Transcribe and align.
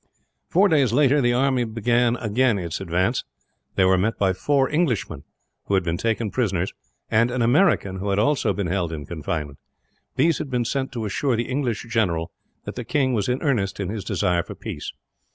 Four 0.49 0.67
days 0.67 0.91
later, 0.93 1.21
the 1.21 1.33
army 1.35 1.61
again 1.61 2.13
began 2.23 2.57
its 2.57 2.81
advance. 2.81 3.23
They 3.75 3.85
were 3.85 3.99
met 3.99 4.17
by 4.17 4.33
four 4.33 4.67
Englishmen, 4.67 5.23
who 5.65 5.75
had 5.75 5.83
been 5.83 5.97
taken 5.97 6.31
prisoners; 6.31 6.73
and 7.11 7.29
an 7.29 7.43
American, 7.43 7.97
who 7.97 8.09
had 8.09 8.17
also 8.17 8.51
been 8.51 8.65
held 8.65 8.91
in 8.91 9.05
confinement. 9.05 9.59
These 10.15 10.39
had 10.39 10.49
been 10.49 10.65
sent 10.65 10.91
to 10.93 11.05
assure 11.05 11.35
the 11.35 11.47
English 11.47 11.85
general 11.87 12.31
that 12.63 12.73
the 12.73 12.83
king 12.83 13.13
was 13.13 13.29
in 13.29 13.43
earnest 13.43 13.79
in 13.79 13.89
his 13.89 14.03
desire 14.03 14.41
for 14.41 14.55
peace. 14.55 14.91